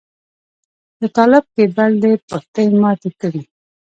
د 0.99 1.01
طالب 1.17 1.43
کيبل 1.55 1.91
دې 2.03 2.13
پښتۍ 2.29 2.67
ماتې 2.81 3.09
کړې. 3.21 3.41